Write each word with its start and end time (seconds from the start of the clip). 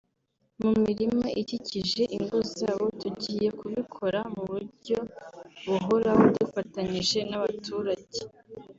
Mu 0.61 0.71
mirima 0.83 1.27
ikikije 1.41 2.03
ingo 2.17 2.37
zabo 2.57 2.85
tugiye 3.01 3.47
kubikora 3.59 4.19
mu 4.33 4.43
buryo 4.51 4.97
buhoraho 5.65 6.25
dufatanyije 6.37 7.19
n’abaturage 7.29 8.19